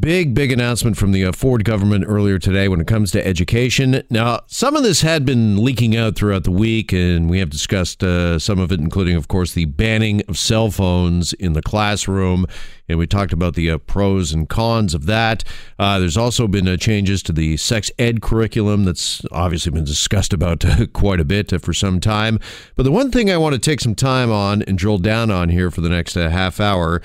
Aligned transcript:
Big, 0.00 0.34
big 0.34 0.50
announcement 0.50 0.96
from 0.96 1.12
the 1.12 1.26
uh, 1.26 1.32
Ford 1.32 1.62
government 1.62 2.06
earlier 2.08 2.38
today 2.38 2.68
when 2.68 2.80
it 2.80 2.86
comes 2.86 3.10
to 3.10 3.26
education. 3.26 4.02
Now, 4.08 4.40
some 4.46 4.76
of 4.76 4.82
this 4.82 5.02
had 5.02 5.26
been 5.26 5.62
leaking 5.62 5.94
out 5.94 6.16
throughout 6.16 6.44
the 6.44 6.50
week, 6.50 6.90
and 6.92 7.28
we 7.28 7.38
have 7.38 7.50
discussed 7.50 8.02
uh, 8.02 8.38
some 8.38 8.58
of 8.58 8.72
it, 8.72 8.80
including, 8.80 9.14
of 9.14 9.28
course, 9.28 9.52
the 9.52 9.66
banning 9.66 10.22
of 10.26 10.38
cell 10.38 10.70
phones 10.70 11.34
in 11.34 11.52
the 11.52 11.60
classroom. 11.60 12.46
And 12.88 12.98
we 12.98 13.06
talked 13.06 13.34
about 13.34 13.56
the 13.56 13.70
uh, 13.70 13.78
pros 13.78 14.32
and 14.32 14.48
cons 14.48 14.94
of 14.94 15.04
that. 15.04 15.44
Uh, 15.78 15.98
there's 15.98 16.16
also 16.16 16.48
been 16.48 16.66
uh, 16.66 16.78
changes 16.78 17.22
to 17.24 17.32
the 17.32 17.58
sex 17.58 17.90
ed 17.98 18.22
curriculum 18.22 18.84
that's 18.84 19.22
obviously 19.32 19.70
been 19.70 19.84
discussed 19.84 20.32
about 20.32 20.64
uh, 20.64 20.86
quite 20.94 21.20
a 21.20 21.26
bit 21.26 21.60
for 21.60 21.74
some 21.74 22.00
time. 22.00 22.38
But 22.74 22.84
the 22.84 22.90
one 22.90 23.10
thing 23.10 23.30
I 23.30 23.36
want 23.36 23.52
to 23.54 23.60
take 23.60 23.80
some 23.80 23.94
time 23.94 24.32
on 24.32 24.62
and 24.62 24.78
drill 24.78 24.98
down 24.98 25.30
on 25.30 25.50
here 25.50 25.70
for 25.70 25.82
the 25.82 25.90
next 25.90 26.14
half 26.14 26.58
hour 26.58 27.02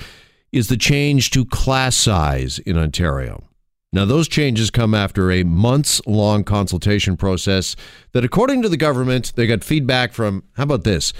is 0.52 0.68
the 0.68 0.78
change 0.78 1.32
to 1.32 1.46
class 1.46 1.96
size 1.96 2.60
in 2.60 2.78
Ontario. 2.78 3.44
Now, 3.92 4.06
those 4.06 4.28
changes 4.28 4.70
come 4.70 4.94
after 4.94 5.32
a 5.32 5.44
months 5.44 6.00
long 6.06 6.44
consultation 6.44 7.18
process 7.18 7.76
that, 8.12 8.24
according 8.24 8.62
to 8.62 8.70
the 8.70 8.78
government, 8.78 9.34
they 9.36 9.48
got 9.48 9.64
feedback 9.64 10.14
from, 10.14 10.44
how 10.54 10.64
about 10.64 10.84
this, 10.84 11.12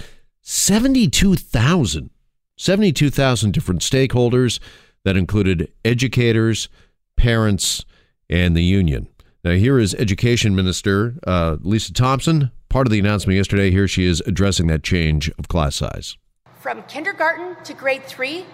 72,000, 0.42 2.10
72,000 2.56 3.52
different 3.52 3.80
stakeholders 3.80 4.60
that 5.04 5.16
included 5.16 5.72
educators, 5.84 6.68
parents, 7.16 7.84
and 8.28 8.56
the 8.56 8.62
union. 8.62 9.08
Now, 9.42 9.52
here 9.52 9.78
is 9.78 9.94
Education 9.94 10.54
Minister 10.54 11.16
uh, 11.26 11.56
Lisa 11.60 11.92
Thompson. 11.92 12.52
Part 12.68 12.86
of 12.86 12.92
the 12.92 13.00
announcement 13.00 13.36
yesterday, 13.36 13.72
here 13.72 13.88
she 13.88 14.06
is 14.06 14.22
addressing 14.26 14.68
that 14.68 14.84
change 14.84 15.28
of 15.38 15.48
class 15.48 15.74
size. 15.74 16.16
From 16.60 16.82
kindergarten 16.84 17.56
to 17.64 17.74
grade 17.74 18.04
three, 18.04 18.44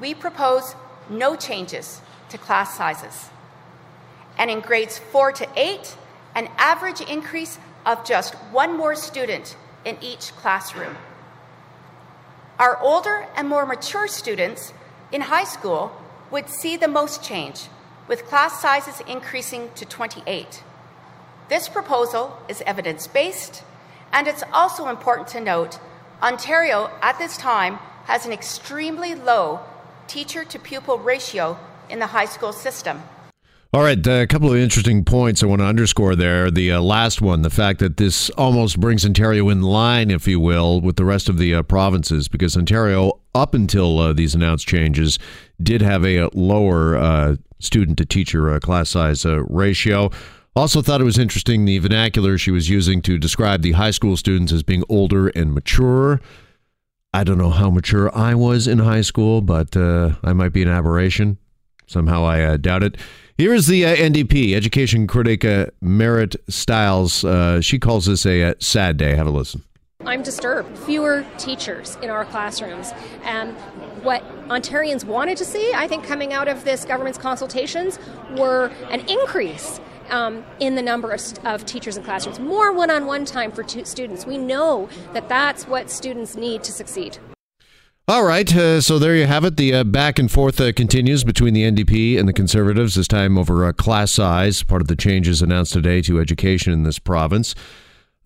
we 0.00 0.14
propose 0.14 0.74
no 1.08 1.36
changes 1.36 2.00
to 2.28 2.38
class 2.38 2.76
sizes. 2.76 3.28
And 4.38 4.50
in 4.50 4.60
grades 4.60 4.98
4 4.98 5.32
to 5.32 5.48
8, 5.56 5.96
an 6.34 6.48
average 6.58 7.00
increase 7.00 7.58
of 7.86 8.04
just 8.04 8.34
one 8.52 8.76
more 8.76 8.94
student 8.94 9.56
in 9.84 9.96
each 10.00 10.32
classroom. 10.36 10.96
Our 12.58 12.78
older 12.80 13.26
and 13.36 13.48
more 13.48 13.64
mature 13.64 14.08
students 14.08 14.72
in 15.12 15.22
high 15.22 15.44
school 15.44 15.92
would 16.30 16.48
see 16.48 16.76
the 16.76 16.88
most 16.88 17.22
change, 17.22 17.68
with 18.08 18.26
class 18.26 18.60
sizes 18.60 19.00
increasing 19.06 19.70
to 19.76 19.84
28. 19.84 20.62
This 21.48 21.68
proposal 21.68 22.36
is 22.48 22.62
evidence 22.62 23.06
based, 23.06 23.62
and 24.12 24.26
it's 24.26 24.42
also 24.52 24.88
important 24.88 25.28
to 25.28 25.40
note 25.40 25.78
Ontario 26.22 26.90
at 27.02 27.18
this 27.18 27.36
time 27.36 27.74
has 28.06 28.26
an 28.26 28.32
extremely 28.32 29.14
low 29.14 29.60
teacher 30.08 30.44
to 30.44 30.58
pupil 30.58 30.98
ratio 30.98 31.58
in 31.90 31.98
the 31.98 32.06
high 32.06 32.24
school 32.24 32.52
system. 32.52 33.02
All 33.72 33.82
right, 33.82 34.06
a 34.06 34.26
couple 34.26 34.50
of 34.50 34.56
interesting 34.56 35.04
points 35.04 35.42
I 35.42 35.46
want 35.46 35.60
to 35.60 35.66
underscore 35.66 36.16
there. 36.16 36.50
The 36.50 36.72
uh, 36.72 36.80
last 36.80 37.20
one, 37.20 37.42
the 37.42 37.50
fact 37.50 37.80
that 37.80 37.98
this 37.98 38.30
almost 38.30 38.80
brings 38.80 39.04
Ontario 39.04 39.48
in 39.50 39.60
line, 39.60 40.10
if 40.10 40.26
you 40.26 40.40
will, 40.40 40.80
with 40.80 40.96
the 40.96 41.04
rest 41.04 41.28
of 41.28 41.36
the 41.36 41.54
uh, 41.54 41.62
provinces, 41.62 42.26
because 42.28 42.56
Ontario, 42.56 43.20
up 43.34 43.54
until 43.54 43.98
uh, 43.98 44.12
these 44.12 44.34
announced 44.34 44.66
changes, 44.66 45.18
did 45.62 45.82
have 45.82 46.06
a 46.06 46.20
uh, 46.20 46.30
lower 46.32 46.96
uh, 46.96 47.36
student 47.58 47.98
to 47.98 48.06
teacher 48.06 48.48
uh, 48.50 48.60
class 48.60 48.88
size 48.88 49.26
ratio. 49.26 50.10
Also, 50.54 50.80
thought 50.80 51.02
it 51.02 51.04
was 51.04 51.18
interesting 51.18 51.66
the 51.66 51.78
vernacular 51.78 52.38
she 52.38 52.50
was 52.50 52.70
using 52.70 53.02
to 53.02 53.18
describe 53.18 53.60
the 53.60 53.72
high 53.72 53.90
school 53.90 54.16
students 54.16 54.52
as 54.52 54.62
being 54.62 54.84
older 54.88 55.28
and 55.28 55.52
mature. 55.52 56.20
I 57.16 57.24
don't 57.24 57.38
know 57.38 57.48
how 57.48 57.70
mature 57.70 58.14
I 58.14 58.34
was 58.34 58.66
in 58.68 58.78
high 58.78 59.00
school, 59.00 59.40
but 59.40 59.74
uh, 59.74 60.16
I 60.22 60.34
might 60.34 60.52
be 60.52 60.60
an 60.60 60.68
aberration. 60.68 61.38
Somehow 61.86 62.24
I 62.24 62.42
uh, 62.42 62.56
doubt 62.58 62.82
it. 62.82 62.98
Here 63.38 63.54
is 63.54 63.68
the 63.68 63.86
uh, 63.86 63.96
NDP 63.96 64.52
education 64.52 65.06
critic 65.06 65.42
uh, 65.42 65.68
Marit 65.80 66.36
Stiles. 66.50 67.24
Uh, 67.24 67.62
she 67.62 67.78
calls 67.78 68.04
this 68.04 68.26
a, 68.26 68.42
a 68.42 68.50
uh, 68.50 68.54
sad 68.58 68.98
day. 68.98 69.14
Have 69.14 69.26
a 69.26 69.30
listen. 69.30 69.62
I'm 70.04 70.22
disturbed. 70.22 70.76
Fewer 70.80 71.24
teachers 71.38 71.96
in 72.02 72.10
our 72.10 72.26
classrooms. 72.26 72.92
And 73.22 73.56
what 74.02 74.22
Ontarians 74.48 75.04
wanted 75.04 75.38
to 75.38 75.46
see, 75.46 75.72
I 75.74 75.88
think, 75.88 76.04
coming 76.04 76.34
out 76.34 76.48
of 76.48 76.64
this 76.64 76.84
government's 76.84 77.18
consultations, 77.18 77.98
were 78.36 78.70
an 78.90 79.00
increase 79.08 79.80
um, 80.10 80.44
in 80.60 80.74
the 80.74 80.82
number 80.82 81.12
of, 81.12 81.20
of, 81.44 81.64
teachers 81.66 81.96
in 81.96 82.04
classrooms, 82.04 82.38
more 82.38 82.72
one 82.72 82.90
on 82.90 83.06
one 83.06 83.24
time 83.24 83.52
for 83.52 83.66
students. 83.66 84.26
We 84.26 84.38
know 84.38 84.88
that 85.12 85.28
that's 85.28 85.66
what 85.66 85.90
students 85.90 86.36
need 86.36 86.62
to 86.64 86.72
succeed. 86.72 87.18
All 88.08 88.24
right, 88.24 88.54
uh, 88.54 88.80
so 88.80 89.00
there 89.00 89.16
you 89.16 89.26
have 89.26 89.44
it. 89.44 89.56
The 89.56 89.74
uh, 89.74 89.84
back 89.84 90.20
and 90.20 90.30
forth 90.30 90.60
uh, 90.60 90.72
continues 90.72 91.24
between 91.24 91.54
the 91.54 91.64
NDP 91.64 92.16
and 92.16 92.28
the 92.28 92.32
Conservatives, 92.32 92.94
this 92.94 93.08
time 93.08 93.36
over 93.36 93.64
uh, 93.64 93.72
class 93.72 94.12
size, 94.12 94.62
part 94.62 94.80
of 94.80 94.86
the 94.86 94.94
changes 94.94 95.42
announced 95.42 95.72
today 95.72 96.00
to 96.02 96.20
education 96.20 96.72
in 96.72 96.84
this 96.84 97.00
province. 97.00 97.56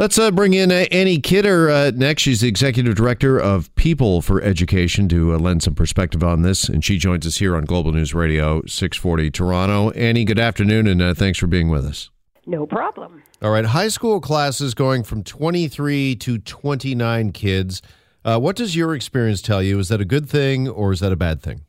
Let's 0.00 0.18
uh, 0.18 0.30
bring 0.30 0.54
in 0.54 0.72
uh, 0.72 0.86
Annie 0.90 1.20
Kidder 1.20 1.68
uh, 1.68 1.92
next. 1.94 2.22
She's 2.22 2.40
the 2.40 2.48
executive 2.48 2.94
director 2.94 3.38
of 3.38 3.68
People 3.74 4.22
for 4.22 4.40
Education 4.40 5.10
to 5.10 5.34
uh, 5.34 5.38
lend 5.38 5.62
some 5.62 5.74
perspective 5.74 6.24
on 6.24 6.40
this, 6.40 6.70
and 6.70 6.82
she 6.82 6.96
joins 6.96 7.26
us 7.26 7.36
here 7.36 7.54
on 7.54 7.66
Global 7.66 7.92
News 7.92 8.14
Radio 8.14 8.62
640 8.62 9.30
Toronto. 9.30 9.90
Annie, 9.90 10.24
good 10.24 10.38
afternoon, 10.38 10.86
and 10.86 11.02
uh, 11.02 11.12
thanks 11.12 11.38
for 11.38 11.46
being 11.46 11.68
with 11.68 11.84
us. 11.84 12.08
No 12.46 12.64
problem. 12.64 13.22
All 13.42 13.50
right, 13.50 13.66
high 13.66 13.88
school 13.88 14.22
classes 14.22 14.72
going 14.72 15.02
from 15.02 15.22
23 15.22 16.16
to 16.16 16.38
29 16.38 17.32
kids. 17.32 17.82
Uh, 18.24 18.38
what 18.38 18.56
does 18.56 18.74
your 18.74 18.94
experience 18.94 19.42
tell 19.42 19.62
you? 19.62 19.78
Is 19.78 19.90
that 19.90 20.00
a 20.00 20.06
good 20.06 20.26
thing 20.26 20.66
or 20.66 20.92
is 20.92 21.00
that 21.00 21.12
a 21.12 21.16
bad 21.16 21.42
thing? 21.42 21.66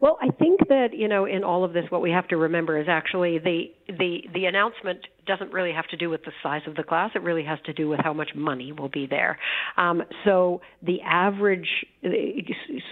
Well, 0.00 0.16
I 0.22 0.30
think 0.30 0.66
that 0.68 0.94
you 0.94 1.08
know 1.08 1.26
in 1.26 1.44
all 1.44 1.62
of 1.62 1.74
this, 1.74 1.84
what 1.90 2.00
we 2.00 2.10
have 2.10 2.26
to 2.28 2.38
remember 2.38 2.78
is 2.78 2.86
actually 2.88 3.38
the 3.38 3.64
the 3.86 4.22
the 4.32 4.46
announcement 4.46 5.00
doesn't 5.26 5.52
really 5.52 5.72
have 5.72 5.86
to 5.88 5.96
do 5.96 6.10
with 6.10 6.24
the 6.24 6.32
size 6.42 6.62
of 6.66 6.74
the 6.74 6.82
class. 6.82 7.10
It 7.14 7.22
really 7.22 7.44
has 7.44 7.58
to 7.66 7.72
do 7.72 7.88
with 7.88 8.00
how 8.02 8.12
much 8.12 8.30
money 8.34 8.72
will 8.72 8.88
be 8.88 9.06
there. 9.06 9.38
Um, 9.76 10.02
so 10.24 10.60
the 10.82 11.00
average 11.02 11.68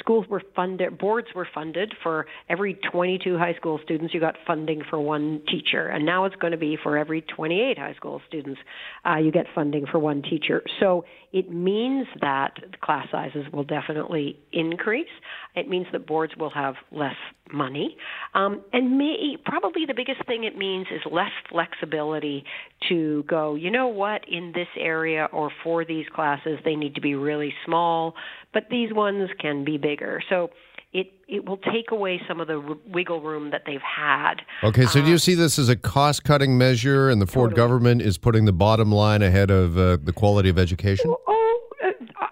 schools 0.00 0.26
were 0.28 0.42
funded, 0.56 0.98
boards 0.98 1.28
were 1.34 1.46
funded 1.54 1.94
for 2.02 2.26
every 2.48 2.74
22 2.90 3.38
high 3.38 3.54
school 3.54 3.78
students. 3.84 4.12
You 4.14 4.20
got 4.20 4.36
funding 4.46 4.82
for 4.88 5.00
one 5.00 5.42
teacher, 5.50 5.88
and 5.88 6.04
now 6.04 6.24
it's 6.24 6.36
going 6.36 6.52
to 6.52 6.58
be 6.58 6.76
for 6.82 6.98
every 6.98 7.22
28 7.22 7.78
high 7.78 7.94
school 7.94 8.20
students. 8.26 8.60
Uh, 9.06 9.16
you 9.16 9.30
get 9.30 9.46
funding 9.54 9.86
for 9.86 9.98
one 9.98 10.22
teacher. 10.22 10.62
So 10.80 11.04
it 11.32 11.50
means 11.50 12.06
that 12.20 12.54
class 12.80 13.08
sizes 13.10 13.46
will 13.52 13.64
definitely 13.64 14.38
increase. 14.52 15.06
It 15.54 15.68
means 15.68 15.86
that 15.92 16.06
boards 16.06 16.34
will 16.36 16.50
have 16.50 16.74
less 16.90 17.16
money, 17.52 17.96
um, 18.34 18.62
and 18.72 18.96
may, 18.96 19.36
probably 19.44 19.84
the 19.86 19.94
biggest 19.94 20.26
thing 20.26 20.44
it 20.44 20.56
means 20.56 20.86
is 20.90 21.02
less 21.10 21.30
flexibility 21.50 22.23
to 22.88 23.24
go, 23.24 23.54
you 23.54 23.70
know 23.70 23.88
what, 23.88 24.22
in 24.28 24.52
this 24.54 24.68
area 24.78 25.28
or 25.32 25.50
for 25.62 25.84
these 25.84 26.06
classes, 26.14 26.58
they 26.64 26.76
need 26.76 26.94
to 26.94 27.00
be 27.00 27.14
really 27.14 27.52
small, 27.64 28.14
but 28.52 28.64
these 28.70 28.92
ones 28.92 29.30
can 29.40 29.64
be 29.64 29.76
bigger. 29.78 30.22
So 30.28 30.50
it 30.92 31.12
it 31.26 31.46
will 31.48 31.58
take 31.58 31.90
away 31.90 32.20
some 32.28 32.40
of 32.40 32.46
the 32.46 32.60
r- 32.60 32.76
wiggle 32.86 33.20
room 33.20 33.50
that 33.50 33.62
they've 33.66 33.80
had. 33.80 34.36
Okay, 34.62 34.86
so 34.86 35.00
do 35.00 35.08
you 35.08 35.14
um, 35.14 35.18
see 35.18 35.34
this 35.34 35.58
as 35.58 35.68
a 35.68 35.76
cost 35.76 36.22
cutting 36.22 36.56
measure, 36.56 37.10
and 37.10 37.20
the 37.20 37.26
Ford 37.26 37.50
totally. 37.50 37.56
government 37.56 38.02
is 38.02 38.16
putting 38.16 38.44
the 38.44 38.52
bottom 38.52 38.92
line 38.92 39.20
ahead 39.20 39.50
of 39.50 39.76
uh, 39.76 39.98
the 40.02 40.12
quality 40.12 40.48
of 40.48 40.58
education? 40.58 41.12
Oh, 41.26 41.33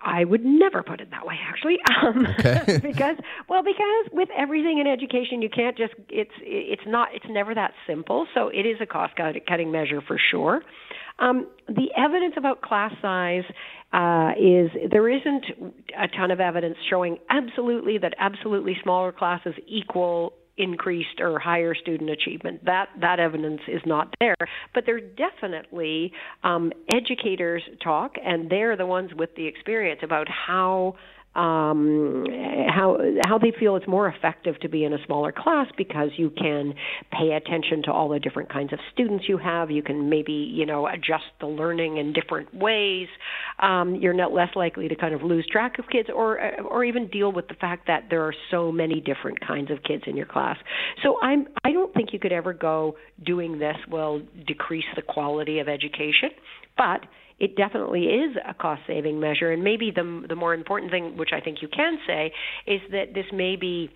I 0.04 0.24
would 0.24 0.44
never 0.44 0.82
put 0.82 1.00
it 1.00 1.10
that 1.10 1.26
way, 1.26 1.38
actually. 1.46 1.78
Um, 2.02 2.26
okay. 2.26 2.78
because, 2.82 3.16
well, 3.48 3.62
because 3.62 4.06
with 4.12 4.28
everything 4.36 4.78
in 4.78 4.88
education, 4.88 5.40
you 5.40 5.48
can't 5.48 5.76
just 5.76 5.92
it's 6.08 6.32
it's 6.40 6.82
not 6.84 7.10
it's 7.14 7.26
never 7.28 7.54
that 7.54 7.72
simple. 7.86 8.26
So 8.34 8.48
it 8.48 8.66
is 8.66 8.78
a 8.80 8.86
cost 8.86 9.14
cutting 9.16 9.70
measure 9.70 10.00
for 10.00 10.18
sure. 10.18 10.62
Um, 11.20 11.46
the 11.68 11.90
evidence 11.96 12.34
about 12.36 12.62
class 12.62 12.92
size 13.00 13.44
uh, 13.92 14.32
is 14.40 14.70
there 14.90 15.08
isn't 15.08 15.44
a 15.96 16.08
ton 16.08 16.30
of 16.32 16.40
evidence 16.40 16.76
showing 16.90 17.18
absolutely 17.30 17.98
that 17.98 18.14
absolutely 18.18 18.76
smaller 18.82 19.12
classes 19.12 19.54
equal 19.68 20.32
increased 20.56 21.20
or 21.20 21.38
higher 21.38 21.74
student 21.74 22.10
achievement. 22.10 22.64
That 22.64 22.88
that 23.00 23.18
evidence 23.18 23.60
is 23.68 23.80
not 23.86 24.14
there, 24.20 24.36
but 24.74 24.84
there's 24.86 25.02
definitely 25.16 26.12
um, 26.44 26.72
educators 26.92 27.62
talk, 27.82 28.16
and 28.24 28.50
they're 28.50 28.76
the 28.76 28.86
ones 28.86 29.10
with 29.16 29.34
the 29.36 29.46
experience 29.46 30.00
about 30.02 30.28
how 30.28 30.96
um, 31.34 32.26
how 32.68 32.98
how 33.24 33.38
they 33.38 33.52
feel 33.58 33.76
it's 33.76 33.88
more 33.88 34.06
effective 34.08 34.58
to 34.60 34.68
be 34.68 34.84
in 34.84 34.92
a 34.92 34.98
smaller 35.06 35.32
class 35.32 35.66
because 35.78 36.10
you 36.16 36.28
can 36.30 36.74
pay 37.10 37.32
attention 37.32 37.82
to 37.84 37.92
all 37.92 38.10
the 38.10 38.18
different 38.18 38.52
kinds 38.52 38.72
of 38.72 38.78
students 38.92 39.24
you 39.28 39.38
have. 39.38 39.70
You 39.70 39.82
can 39.82 40.10
maybe 40.10 40.32
you 40.32 40.66
know 40.66 40.86
adjust 40.86 41.24
the 41.40 41.46
learning 41.46 41.96
in 41.96 42.12
different 42.12 42.54
ways. 42.54 43.08
Um, 43.60 43.94
you're 43.94 44.12
not 44.12 44.32
less 44.32 44.50
likely 44.54 44.88
to 44.88 44.94
kind 44.94 45.14
of 45.14 45.22
lose 45.22 45.46
track 45.50 45.78
of 45.78 45.86
kids, 45.90 46.10
or 46.14 46.38
or 46.60 46.84
even 46.84 47.08
deal 47.08 47.32
with 47.32 47.48
the 47.48 47.54
fact 47.54 47.86
that 47.86 48.08
there 48.10 48.22
are 48.22 48.34
so 48.50 48.70
many 48.70 49.00
different 49.00 49.40
kinds 49.40 49.70
of 49.70 49.82
kids 49.84 50.02
in 50.06 50.16
your 50.16 50.26
class. 50.26 50.58
So 51.02 51.16
I'm 51.22 51.46
I 51.64 51.72
don't 51.72 51.94
think 51.94 52.12
you 52.12 52.18
could 52.18 52.32
ever 52.32 52.52
go 52.52 52.96
doing 53.24 53.58
this 53.58 53.76
will 53.90 54.20
decrease 54.46 54.84
the 54.96 55.02
quality 55.02 55.60
of 55.60 55.68
education, 55.68 56.28
but 56.76 57.00
it 57.42 57.56
definitely 57.56 58.04
is 58.04 58.36
a 58.48 58.54
cost 58.54 58.82
saving 58.86 59.18
measure. 59.18 59.50
And 59.50 59.64
maybe 59.64 59.90
the 59.90 60.24
the 60.28 60.36
more 60.36 60.54
important 60.54 60.92
thing, 60.92 61.16
which 61.16 61.30
I 61.32 61.40
think 61.40 61.60
you 61.60 61.68
can 61.68 61.98
say, 62.06 62.32
is 62.66 62.80
that 62.92 63.12
this 63.12 63.26
may 63.32 63.56
be 63.56 63.90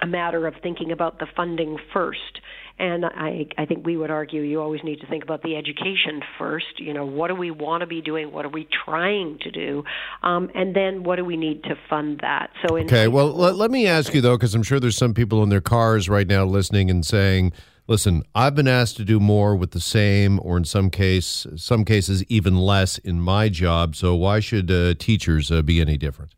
a 0.00 0.06
matter 0.06 0.46
of 0.46 0.54
thinking 0.62 0.92
about 0.92 1.18
the 1.18 1.26
funding 1.36 1.76
first. 1.92 2.40
And 2.78 3.04
I, 3.04 3.46
I 3.58 3.66
think 3.66 3.84
we 3.84 3.98
would 3.98 4.10
argue 4.10 4.40
you 4.40 4.62
always 4.62 4.82
need 4.82 5.00
to 5.00 5.06
think 5.06 5.22
about 5.22 5.42
the 5.42 5.56
education 5.56 6.22
first. 6.38 6.78
You 6.78 6.94
know, 6.94 7.04
what 7.04 7.28
do 7.28 7.34
we 7.34 7.50
want 7.50 7.82
to 7.82 7.86
be 7.86 8.00
doing? 8.00 8.32
What 8.32 8.46
are 8.46 8.50
we 8.50 8.66
trying 8.84 9.38
to 9.42 9.50
do? 9.50 9.84
Um, 10.22 10.50
and 10.54 10.74
then 10.74 11.02
what 11.02 11.16
do 11.16 11.24
we 11.26 11.36
need 11.36 11.64
to 11.64 11.74
fund 11.90 12.20
that? 12.22 12.48
So, 12.66 12.78
okay. 12.78 13.08
Well, 13.08 13.34
let, 13.34 13.56
let 13.56 13.70
me 13.70 13.86
ask 13.86 14.14
you 14.14 14.22
though, 14.22 14.38
because 14.38 14.54
I'm 14.54 14.62
sure 14.62 14.80
there's 14.80 14.96
some 14.96 15.12
people 15.12 15.42
in 15.42 15.50
their 15.50 15.60
cars 15.60 16.08
right 16.08 16.26
now 16.26 16.46
listening 16.46 16.88
and 16.88 17.04
saying, 17.04 17.52
"Listen, 17.90 18.22
I've 18.36 18.54
been 18.54 18.68
asked 18.68 18.96
to 18.98 19.04
do 19.04 19.18
more 19.18 19.56
with 19.56 19.72
the 19.72 19.80
same, 19.80 20.38
or 20.44 20.56
in 20.56 20.64
some 20.64 20.90
case, 20.90 21.44
some 21.56 21.84
cases 21.84 22.22
even 22.28 22.56
less 22.56 22.98
in 22.98 23.20
my 23.20 23.48
job. 23.48 23.96
So 23.96 24.14
why 24.14 24.38
should 24.38 24.70
uh, 24.70 24.94
teachers 24.94 25.50
uh, 25.50 25.60
be 25.62 25.80
any 25.80 25.96
different?" 25.96 26.36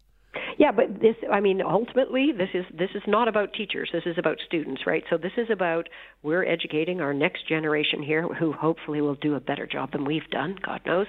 Yeah, 0.63 0.71
but 0.71 1.01
this 1.01 1.17
I 1.29 1.41
mean 1.41 1.61
ultimately 1.61 2.31
this 2.31 2.51
is 2.55 2.65
this 2.73 2.91
is 2.95 3.03
not 3.09 3.27
about 3.27 3.53
teachers. 3.53 3.91
This 3.93 4.05
is 4.07 4.17
about 4.17 4.39
students, 4.47 4.83
right? 4.87 5.03
So 5.11 5.19
this 5.19 5.33
is 5.37 5.49
about 5.51 5.89
we're 6.23 6.45
educating 6.45 7.01
our 7.01 7.13
next 7.13 7.49
generation 7.49 8.01
here 8.01 8.23
who 8.33 8.53
hopefully 8.53 9.01
will 9.01 9.17
do 9.17 9.35
a 9.35 9.41
better 9.41 9.67
job 9.67 9.91
than 9.91 10.05
we've 10.05 10.31
done, 10.31 10.57
God 10.65 10.81
knows. 10.87 11.09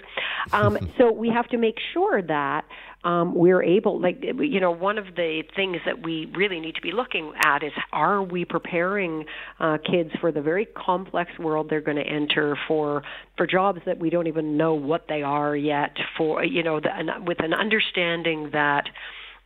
Um, 0.54 0.80
so 0.98 1.12
we 1.12 1.30
have 1.30 1.48
to 1.50 1.60
make 1.60 1.76
sure 1.94 2.20
that 2.24 2.66
um, 3.04 3.36
we're 3.36 3.62
able, 3.62 4.02
like, 4.02 4.24
you 4.24 4.60
know, 4.60 4.72
one 4.72 4.98
of 4.98 5.06
the 5.16 5.44
things 5.56 5.78
that 5.86 6.02
we 6.02 6.32
really 6.36 6.60
need 6.60 6.74
to 6.76 6.82
be 6.82 6.92
looking 6.92 7.34
at 7.46 7.62
is 7.62 7.74
are 7.92 8.24
we 8.24 8.46
preparing 8.46 9.26
uh, 9.60 9.78
kids 9.86 10.10
for 10.20 10.32
the 10.32 10.42
very 10.42 10.66
complex 10.66 11.38
world 11.38 11.70
they're 11.70 11.82
going 11.82 11.98
to 11.98 12.08
enter 12.08 12.58
for 12.68 13.04
for 13.38 13.46
jobs 13.46 13.82
that 13.86 14.00
we 14.00 14.10
don't 14.10 14.26
even 14.26 14.58
know 14.58 14.74
what 14.74 15.06
they 15.10 15.22
are 15.22 15.56
yet, 15.56 15.96
for 16.18 16.44
you 16.44 16.64
know, 16.64 16.80
the, 16.80 16.90
with 17.24 17.44
an 17.44 17.54
understanding 17.54 18.50
that 18.54 18.86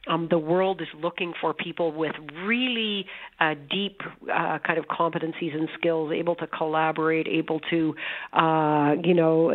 um, 0.07 0.27
the 0.29 0.39
world 0.39 0.81
is 0.81 0.87
looking 1.01 1.33
for 1.39 1.53
people 1.53 1.91
with 1.91 2.13
really 2.43 3.05
uh, 3.39 3.55
deep 3.69 4.01
uh, 4.23 4.59
kind 4.65 4.79
of 4.79 4.85
competencies 4.85 5.55
and 5.55 5.69
skills, 5.77 6.11
able 6.13 6.35
to 6.35 6.47
collaborate, 6.47 7.27
able 7.27 7.59
to, 7.69 7.93
uh, 8.33 8.93
you 9.03 9.13
know, 9.13 9.51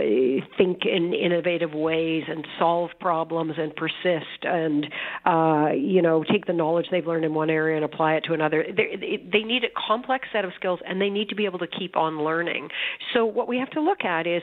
think 0.59 0.81
in 0.85 1.15
innovative 1.15 1.73
ways 1.73 2.25
and 2.29 2.47
solve 2.59 2.91
problems 3.01 3.55
and 3.59 3.75
persist 3.75 4.43
and, 4.43 4.87
uh, 5.27 5.73
you 5.73 6.03
know, 6.03 6.25
take 6.25 6.47
the 6.47 6.53
knowledge 6.53 6.87
they've 6.91 7.07
learned 7.07 7.25
in 7.25 7.35
one 7.35 7.51
area 7.51 7.77
and 7.77 7.85
apply 7.85 8.15
it 8.15 8.25
to 8.25 8.33
another. 8.33 8.65
They, 8.65 9.23
they 9.31 9.43
need 9.43 9.65
a 9.65 9.69
complex 9.87 10.29
set 10.33 10.45
of 10.45 10.53
skills 10.57 10.81
and 10.87 11.01
they 11.01 11.11
need 11.11 11.29
to 11.31 11.35
be 11.35 11.45
able 11.45 11.59
to 11.61 11.67
keep 11.67 11.97
on 11.97 12.23
learning. 12.23 12.69
So 13.15 13.25
what 13.25 13.49
we 13.49 13.59
have 13.59 13.71
to 13.71 13.81
look 13.81 14.05
at 14.05 14.27
is 14.27 14.43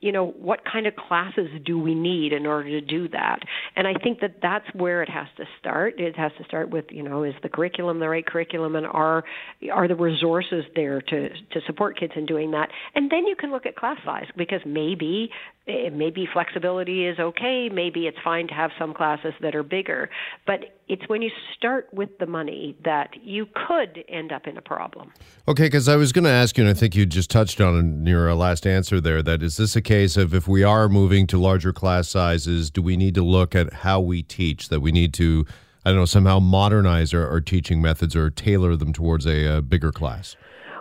you 0.00 0.12
know, 0.12 0.28
what 0.38 0.60
kind 0.64 0.86
of 0.86 0.96
classes 0.96 1.48
do 1.64 1.78
we 1.78 1.94
need 1.94 2.32
in 2.32 2.46
order 2.46 2.68
to 2.70 2.80
do 2.80 3.08
that? 3.08 3.40
And 3.76 3.86
I 3.86 3.94
think 3.94 4.20
that 4.20 4.36
that's 4.40 4.66
where 4.74 5.02
it 5.02 5.10
has 5.10 5.26
to 5.36 5.44
start. 5.58 6.00
It 6.00 6.16
has 6.16 6.32
to 6.38 6.44
start 6.44 6.70
with, 6.70 6.86
you 6.90 7.02
know, 7.02 7.22
is 7.22 7.34
the 7.42 7.50
curriculum 7.50 8.00
the 8.00 8.08
right 8.08 8.24
curriculum 8.24 8.76
and 8.76 8.86
are 8.86 9.24
are 9.72 9.88
the 9.88 9.94
resources 9.94 10.64
there 10.74 11.02
to 11.02 11.28
to 11.28 11.60
support 11.66 11.98
kids 11.98 12.14
in 12.16 12.24
doing 12.24 12.50
that? 12.52 12.70
And 12.94 13.10
then 13.10 13.26
you 13.26 13.36
can 13.36 13.50
look 13.50 13.66
at 13.66 13.76
class 13.76 13.98
size 14.04 14.26
because 14.36 14.60
maybe 14.64 15.30
eh, 15.68 15.90
maybe 15.90 16.26
flexibility 16.32 17.06
is 17.06 17.18
okay, 17.18 17.68
maybe 17.70 18.06
it's 18.06 18.18
fine 18.24 18.48
to 18.48 18.54
have 18.54 18.70
some 18.78 18.94
classes 18.94 19.34
that 19.42 19.54
are 19.54 19.62
bigger, 19.62 20.08
but 20.46 20.60
it's 20.90 21.08
when 21.08 21.22
you 21.22 21.30
start 21.56 21.88
with 21.92 22.18
the 22.18 22.26
money 22.26 22.76
that 22.84 23.10
you 23.22 23.46
could 23.68 24.02
end 24.08 24.32
up 24.32 24.48
in 24.48 24.56
a 24.56 24.60
problem. 24.60 25.12
Okay, 25.46 25.66
because 25.66 25.88
I 25.88 25.94
was 25.94 26.10
going 26.10 26.24
to 26.24 26.30
ask 26.30 26.58
you, 26.58 26.64
and 26.64 26.70
I 26.70 26.74
think 26.74 26.96
you 26.96 27.06
just 27.06 27.30
touched 27.30 27.60
on 27.60 27.78
in 27.78 28.06
your 28.06 28.34
last 28.34 28.66
answer 28.66 29.00
there, 29.00 29.22
that 29.22 29.40
is 29.40 29.56
this 29.56 29.76
a 29.76 29.82
case 29.90 30.16
of 30.16 30.32
if 30.32 30.46
we 30.46 30.62
are 30.62 30.88
moving 30.88 31.26
to 31.26 31.36
larger 31.36 31.72
class 31.72 32.08
sizes, 32.08 32.70
do 32.70 32.80
we 32.80 32.96
need 32.96 33.12
to 33.12 33.24
look 33.24 33.56
at 33.56 33.72
how 33.72 33.98
we 33.98 34.22
teach? 34.22 34.68
That 34.68 34.78
we 34.78 34.92
need 34.92 35.12
to, 35.14 35.44
I 35.84 35.90
don't 35.90 35.98
know, 35.98 36.04
somehow 36.04 36.38
modernize 36.38 37.12
our, 37.12 37.28
our 37.28 37.40
teaching 37.40 37.82
methods 37.82 38.14
or 38.14 38.30
tailor 38.30 38.76
them 38.76 38.92
towards 38.92 39.26
a, 39.26 39.56
a 39.56 39.60
bigger 39.60 39.90
class? 39.90 40.36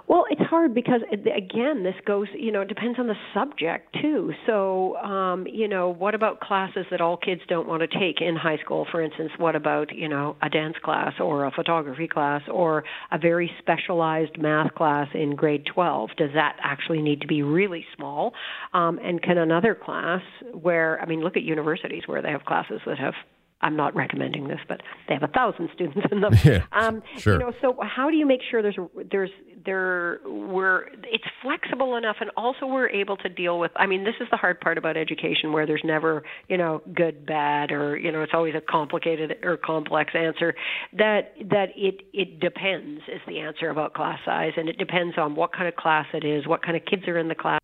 Well, 0.09 0.25
it's 0.31 0.41
hard 0.41 0.73
because 0.73 1.01
again, 1.11 1.83
this 1.83 1.93
goes, 2.03 2.25
you 2.33 2.51
know, 2.51 2.61
it 2.61 2.67
depends 2.67 2.97
on 2.97 3.05
the 3.05 3.13
subject 3.31 3.95
too. 4.01 4.33
So, 4.47 4.97
um, 4.97 5.45
you 5.45 5.67
know, 5.67 5.93
what 5.93 6.15
about 6.15 6.39
classes 6.39 6.87
that 6.89 6.99
all 6.99 7.15
kids 7.15 7.41
don't 7.47 7.67
want 7.67 7.83
to 7.83 7.87
take 7.87 8.19
in 8.19 8.35
high 8.35 8.57
school? 8.57 8.87
For 8.91 9.03
instance, 9.03 9.29
what 9.37 9.55
about, 9.55 9.95
you 9.95 10.09
know, 10.09 10.35
a 10.41 10.49
dance 10.49 10.77
class 10.83 11.13
or 11.19 11.45
a 11.45 11.51
photography 11.51 12.07
class 12.07 12.41
or 12.51 12.83
a 13.11 13.19
very 13.19 13.51
specialized 13.59 14.39
math 14.39 14.73
class 14.73 15.09
in 15.13 15.35
grade 15.35 15.67
12? 15.71 16.09
Does 16.17 16.31
that 16.33 16.57
actually 16.59 17.03
need 17.03 17.21
to 17.21 17.27
be 17.27 17.43
really 17.43 17.85
small? 17.95 18.33
Um, 18.73 18.97
and 19.03 19.21
can 19.21 19.37
another 19.37 19.75
class 19.75 20.21
where, 20.59 20.99
I 20.99 21.05
mean, 21.05 21.21
look 21.21 21.37
at 21.37 21.43
universities 21.43 22.03
where 22.07 22.23
they 22.23 22.31
have 22.31 22.45
classes 22.45 22.81
that 22.87 22.97
have 22.97 23.13
I'm 23.61 23.75
not 23.75 23.95
recommending 23.95 24.47
this, 24.47 24.59
but 24.67 24.81
they 25.07 25.13
have 25.13 25.23
a 25.23 25.27
thousand 25.27 25.69
students 25.75 26.07
in 26.11 26.21
them. 26.21 26.33
Yeah, 26.43 26.65
um, 26.71 27.03
sure. 27.17 27.33
You 27.33 27.39
know, 27.39 27.53
so 27.61 27.77
how 27.81 28.09
do 28.09 28.15
you 28.15 28.25
make 28.25 28.41
sure 28.49 28.61
there's 28.61 28.77
there's 29.11 29.31
there 29.65 30.19
we're 30.25 30.87
it's 31.03 31.25
flexible 31.41 31.95
enough, 31.95 32.17
and 32.21 32.31
also 32.37 32.65
we're 32.65 32.89
able 32.89 33.17
to 33.17 33.29
deal 33.29 33.59
with. 33.59 33.71
I 33.75 33.85
mean, 33.85 34.03
this 34.03 34.15
is 34.19 34.27
the 34.31 34.37
hard 34.37 34.59
part 34.61 34.77
about 34.77 34.97
education, 34.97 35.51
where 35.51 35.65
there's 35.65 35.81
never 35.83 36.23
you 36.47 36.57
know 36.57 36.81
good, 36.93 37.25
bad, 37.25 37.71
or 37.71 37.97
you 37.97 38.11
know 38.11 38.21
it's 38.21 38.33
always 38.33 38.55
a 38.55 38.61
complicated 38.61 39.37
or 39.43 39.57
complex 39.57 40.13
answer. 40.15 40.55
That 40.93 41.33
that 41.49 41.69
it 41.75 42.01
it 42.13 42.39
depends 42.39 43.01
is 43.07 43.21
the 43.27 43.39
answer 43.39 43.69
about 43.69 43.93
class 43.93 44.19
size, 44.25 44.53
and 44.57 44.69
it 44.69 44.77
depends 44.77 45.17
on 45.17 45.35
what 45.35 45.53
kind 45.53 45.67
of 45.67 45.75
class 45.75 46.05
it 46.13 46.23
is, 46.23 46.47
what 46.47 46.63
kind 46.63 46.77
of 46.77 46.85
kids 46.85 47.07
are 47.07 47.17
in 47.17 47.27
the 47.27 47.35
class, 47.35 47.59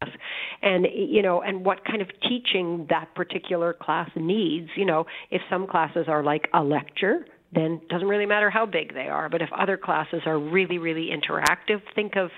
and 0.62 0.88
you 0.94 1.22
know, 1.22 1.42
and 1.42 1.66
what 1.66 1.86
kind 1.86 2.02
of 2.02 2.10
teaching 2.22 2.88
that 2.90 3.14
particular 3.16 3.74
class 3.74 4.10
needs. 4.16 4.70
You 4.76 4.86
know, 4.86 5.06
if 5.32 5.42
some 5.50 5.68
class 5.68 5.85
classes 5.86 6.08
are 6.08 6.24
like 6.24 6.48
a 6.54 6.64
lecture, 6.64 7.26
then 7.54 7.80
it 7.84 7.90
doesn't 7.90 8.08
really 8.08 8.26
matter 8.26 8.50
how 8.50 8.66
big 8.66 8.94
they 8.94 9.08
are. 9.08 9.30
But 9.30 9.42
if 9.42 9.50
other 9.58 9.78
classes 9.78 10.22
are 10.26 10.38
really, 10.38 10.78
really 10.78 11.10
interactive, 11.10 11.82
think 11.94 12.16
of, 12.16 12.30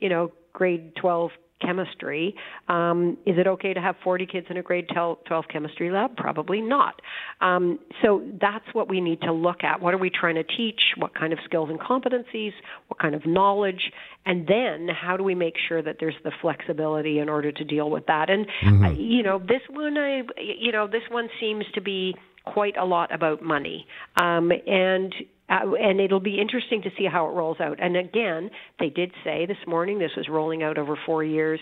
you 0.00 0.08
know, 0.08 0.32
grade 0.52 0.94
12 0.96 1.30
chemistry. 1.64 2.34
Um, 2.68 3.16
is 3.24 3.38
it 3.38 3.46
okay 3.46 3.72
to 3.72 3.80
have 3.80 3.96
40 4.02 4.26
kids 4.26 4.46
in 4.50 4.56
a 4.56 4.62
grade 4.62 4.86
12 4.92 5.18
chemistry 5.50 5.90
lab? 5.90 6.16
Probably 6.16 6.60
not. 6.60 7.00
Um, 7.40 7.78
so 8.02 8.22
that's 8.40 8.66
what 8.72 8.88
we 8.88 9.00
need 9.00 9.20
to 9.22 9.32
look 9.32 9.64
at. 9.64 9.80
What 9.80 9.94
are 9.94 9.98
we 9.98 10.10
trying 10.10 10.34
to 10.34 10.44
teach? 10.44 10.80
What 10.96 11.14
kind 11.14 11.32
of 11.32 11.38
skills 11.44 11.70
and 11.70 11.80
competencies? 11.80 12.52
What 12.88 12.98
kind 13.00 13.14
of 13.14 13.24
knowledge? 13.24 13.92
And 14.26 14.46
then 14.46 14.88
how 14.88 15.16
do 15.16 15.24
we 15.24 15.34
make 15.34 15.54
sure 15.68 15.80
that 15.80 15.96
there's 16.00 16.16
the 16.22 16.32
flexibility 16.42 17.18
in 17.18 17.28
order 17.28 17.52
to 17.52 17.64
deal 17.64 17.88
with 17.88 18.06
that? 18.06 18.30
And 18.30 18.46
mm-hmm. 18.62 18.84
uh, 18.84 18.90
you 18.90 19.22
know, 19.22 19.38
this 19.38 19.62
one, 19.70 19.96
I, 19.96 20.22
you 20.38 20.72
know, 20.72 20.86
this 20.86 21.02
one 21.10 21.28
seems 21.40 21.64
to 21.74 21.80
be 21.80 22.14
quite 22.44 22.76
a 22.76 22.84
lot 22.84 23.12
about 23.14 23.42
money. 23.42 23.86
Um, 24.16 24.52
and 24.66 25.14
uh, 25.48 25.74
and 25.78 26.00
it'll 26.00 26.20
be 26.20 26.40
interesting 26.40 26.80
to 26.82 26.90
see 26.96 27.04
how 27.04 27.26
it 27.26 27.32
rolls 27.32 27.58
out. 27.60 27.78
And 27.78 27.96
again, 27.96 28.50
they 28.78 28.88
did 28.88 29.12
say 29.22 29.44
this 29.44 29.58
morning 29.66 29.98
this 29.98 30.12
was 30.16 30.28
rolling 30.28 30.62
out 30.62 30.78
over 30.78 30.98
four 31.04 31.22
years. 31.22 31.60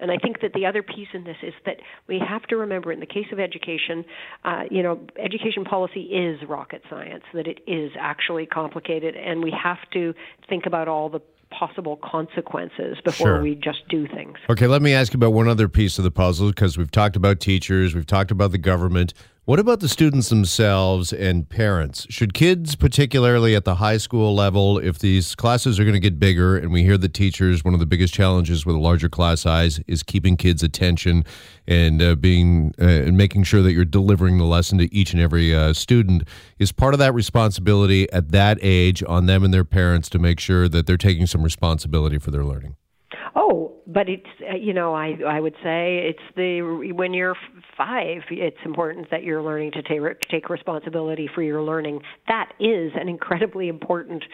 And 0.00 0.10
I 0.10 0.18
think 0.18 0.40
that 0.42 0.52
the 0.52 0.66
other 0.66 0.82
piece 0.82 1.08
in 1.14 1.24
this 1.24 1.36
is 1.42 1.54
that 1.64 1.76
we 2.08 2.18
have 2.18 2.42
to 2.48 2.56
remember, 2.56 2.92
in 2.92 3.00
the 3.00 3.06
case 3.06 3.26
of 3.32 3.38
education, 3.38 4.04
uh, 4.44 4.64
you 4.70 4.82
know, 4.82 5.00
education 5.18 5.64
policy 5.64 6.02
is 6.02 6.40
rocket 6.48 6.82
science. 6.90 7.22
That 7.32 7.46
it 7.46 7.60
is 7.66 7.92
actually 7.98 8.44
complicated, 8.46 9.14
and 9.16 9.42
we 9.42 9.52
have 9.52 9.78
to 9.92 10.12
think 10.48 10.66
about 10.66 10.88
all 10.88 11.08
the 11.08 11.20
possible 11.50 11.96
consequences 12.02 12.98
before 13.04 13.26
sure. 13.28 13.42
we 13.42 13.54
just 13.54 13.86
do 13.88 14.08
things. 14.08 14.36
Okay, 14.50 14.66
let 14.66 14.82
me 14.82 14.92
ask 14.92 15.12
you 15.12 15.18
about 15.18 15.32
one 15.32 15.48
other 15.48 15.68
piece 15.68 15.98
of 15.98 16.04
the 16.04 16.10
puzzle 16.10 16.48
because 16.48 16.76
we've 16.76 16.90
talked 16.90 17.14
about 17.14 17.38
teachers, 17.38 17.94
we've 17.94 18.06
talked 18.06 18.32
about 18.32 18.50
the 18.50 18.58
government. 18.58 19.14
What 19.46 19.58
about 19.58 19.80
the 19.80 19.90
students 19.90 20.30
themselves 20.30 21.12
and 21.12 21.46
parents? 21.46 22.06
Should 22.08 22.32
kids, 22.32 22.76
particularly 22.76 23.54
at 23.54 23.66
the 23.66 23.74
high 23.74 23.98
school 23.98 24.34
level, 24.34 24.78
if 24.78 25.00
these 25.00 25.34
classes 25.34 25.78
are 25.78 25.84
going 25.84 25.92
to 25.92 26.00
get 26.00 26.18
bigger, 26.18 26.56
and 26.56 26.72
we 26.72 26.82
hear 26.82 26.96
the 26.96 27.10
teachers, 27.10 27.62
one 27.62 27.74
of 27.74 27.80
the 27.80 27.84
biggest 27.84 28.14
challenges 28.14 28.64
with 28.64 28.74
a 28.74 28.78
larger 28.78 29.10
class 29.10 29.42
size 29.42 29.80
is 29.86 30.02
keeping 30.02 30.38
kids' 30.38 30.62
attention 30.62 31.26
and 31.66 32.00
uh, 32.00 32.14
being 32.14 32.72
uh, 32.80 32.86
and 32.86 33.18
making 33.18 33.44
sure 33.44 33.60
that 33.60 33.74
you're 33.74 33.84
delivering 33.84 34.38
the 34.38 34.44
lesson 34.44 34.78
to 34.78 34.94
each 34.94 35.12
and 35.12 35.20
every 35.20 35.54
uh, 35.54 35.74
student, 35.74 36.26
is 36.58 36.72
part 36.72 36.94
of 36.94 36.98
that 37.00 37.12
responsibility 37.12 38.10
at 38.14 38.30
that 38.30 38.56
age 38.62 39.04
on 39.06 39.26
them 39.26 39.44
and 39.44 39.52
their 39.52 39.62
parents 39.62 40.08
to 40.08 40.18
make 40.18 40.40
sure 40.40 40.70
that 40.70 40.86
they're 40.86 40.96
taking 40.96 41.26
some 41.26 41.42
responsibility 41.42 42.16
for 42.16 42.30
their 42.30 42.46
learning. 42.46 42.76
Oh, 43.36 43.73
but 43.86 44.08
it's 44.08 44.26
uh, 44.50 44.56
you 44.56 44.72
know 44.72 44.94
I 44.94 45.16
I 45.26 45.40
would 45.40 45.54
say 45.62 45.98
it's 46.08 46.34
the 46.36 46.92
when 46.94 47.14
you're 47.14 47.36
five, 47.76 48.22
it's 48.30 48.56
important 48.64 49.10
that 49.10 49.22
you're 49.22 49.42
learning 49.42 49.72
to 49.72 49.82
take 49.82 50.00
take 50.30 50.48
responsibility 50.48 51.28
for 51.32 51.42
your 51.42 51.62
learning. 51.62 52.00
That 52.28 52.52
is 52.60 52.92
an 52.94 53.08
incredibly 53.08 53.68
important 53.68 54.24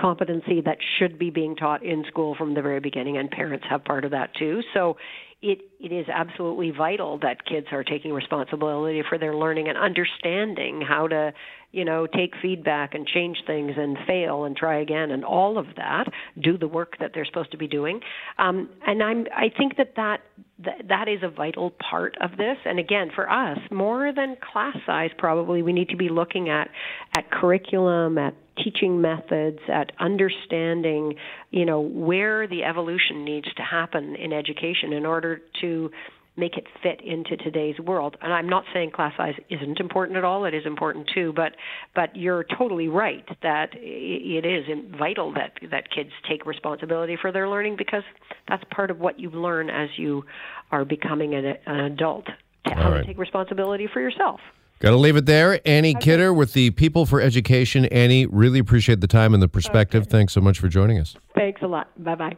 competency 0.00 0.62
that 0.62 0.78
should 0.98 1.18
be 1.18 1.30
being 1.30 1.54
taught 1.56 1.84
in 1.84 2.04
school 2.08 2.34
from 2.34 2.54
the 2.54 2.62
very 2.62 2.80
beginning, 2.80 3.18
and 3.18 3.30
parents 3.30 3.66
have 3.68 3.84
part 3.84 4.04
of 4.04 4.12
that 4.12 4.34
too. 4.34 4.62
So 4.72 4.96
it 5.42 5.60
it 5.80 5.92
is 5.92 6.06
absolutely 6.12 6.70
vital 6.70 7.18
that 7.18 7.44
kids 7.46 7.68
are 7.72 7.82
taking 7.82 8.12
responsibility 8.12 9.02
for 9.08 9.16
their 9.16 9.34
learning 9.34 9.68
and 9.68 9.78
understanding 9.78 10.82
how 10.86 11.08
to 11.08 11.32
you 11.72 11.84
know 11.84 12.06
take 12.06 12.34
feedback 12.42 12.94
and 12.94 13.06
change 13.06 13.38
things 13.46 13.72
and 13.76 13.96
fail 14.06 14.44
and 14.44 14.54
try 14.56 14.80
again 14.80 15.10
and 15.10 15.24
all 15.24 15.56
of 15.56 15.66
that 15.76 16.04
do 16.42 16.58
the 16.58 16.68
work 16.68 16.96
that 17.00 17.12
they're 17.14 17.24
supposed 17.24 17.50
to 17.50 17.56
be 17.56 17.66
doing. 17.66 18.00
Um, 18.38 18.68
and 18.86 19.02
i'm 19.02 19.26
i 19.34 19.50
think 19.56 19.76
that 19.78 19.94
that 19.96 20.20
that, 20.62 20.88
that 20.88 21.08
is 21.08 21.20
a 21.22 21.30
vital 21.30 21.70
part 21.70 22.16
of 22.20 22.36
this. 22.36 22.58
And 22.66 22.78
again 22.78 23.10
for 23.14 23.30
us 23.30 23.58
more 23.70 24.12
than 24.14 24.36
class 24.52 24.76
size 24.84 25.10
probably 25.16 25.62
we 25.62 25.72
need 25.72 25.88
to 25.88 25.96
be 25.96 26.10
looking 26.10 26.50
at 26.50 26.68
at 27.16 27.30
curriculum 27.30 28.18
at 28.18 28.34
teaching 28.62 29.00
methods, 29.00 29.58
at 29.72 29.92
understanding, 29.98 31.14
you 31.50 31.64
know, 31.64 31.80
where 31.80 32.46
the 32.46 32.64
evolution 32.64 33.24
needs 33.24 33.52
to 33.54 33.62
happen 33.62 34.16
in 34.16 34.32
education 34.32 34.92
in 34.92 35.06
order 35.06 35.40
to 35.60 35.90
make 36.36 36.56
it 36.56 36.64
fit 36.82 37.00
into 37.02 37.36
today's 37.36 37.78
world. 37.78 38.16
And 38.22 38.32
I'm 38.32 38.48
not 38.48 38.64
saying 38.72 38.92
class 38.92 39.12
size 39.16 39.34
isn't 39.50 39.80
important 39.80 40.16
at 40.16 40.24
all; 40.24 40.44
it 40.44 40.54
is 40.54 40.64
important 40.66 41.10
too. 41.14 41.32
But 41.34 41.52
but 41.94 42.16
you're 42.16 42.44
totally 42.58 42.88
right 42.88 43.24
that 43.42 43.70
it 43.74 44.44
is 44.44 44.64
vital 44.98 45.32
that 45.34 45.52
that 45.70 45.90
kids 45.90 46.10
take 46.28 46.46
responsibility 46.46 47.16
for 47.20 47.32
their 47.32 47.48
learning 47.48 47.76
because 47.76 48.02
that's 48.48 48.64
part 48.74 48.90
of 48.90 48.98
what 48.98 49.20
you 49.20 49.30
learn 49.30 49.70
as 49.70 49.90
you 49.96 50.24
are 50.70 50.84
becoming 50.84 51.34
an, 51.34 51.54
an 51.66 51.80
adult. 51.80 52.26
To 52.66 52.74
right. 52.74 53.00
to 53.00 53.04
take 53.06 53.18
responsibility 53.18 53.88
for 53.90 54.00
yourself. 54.00 54.40
Got 54.80 54.90
to 54.90 54.96
leave 54.96 55.16
it 55.16 55.26
there. 55.26 55.60
Annie 55.66 55.94
okay. 55.94 56.04
Kidder 56.04 56.32
with 56.32 56.54
the 56.54 56.70
People 56.70 57.04
for 57.04 57.20
Education. 57.20 57.84
Annie, 57.86 58.24
really 58.26 58.58
appreciate 58.58 59.00
the 59.00 59.06
time 59.06 59.34
and 59.34 59.42
the 59.42 59.48
perspective. 59.48 60.02
Okay. 60.02 60.10
Thanks 60.10 60.32
so 60.32 60.40
much 60.40 60.58
for 60.58 60.68
joining 60.68 60.98
us. 60.98 61.16
Thanks 61.34 61.60
a 61.62 61.66
lot. 61.66 61.88
Bye 62.02 62.14
bye. 62.14 62.36